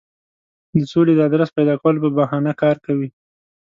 د 0.73 0.75
سولې 0.91 1.13
د 1.15 1.19
آدرس 1.27 1.49
پیدا 1.57 1.75
کولو 1.81 1.99
په 2.03 2.09
بهانه 2.17 2.51
کار 2.61 2.75
کوي. 2.85 3.09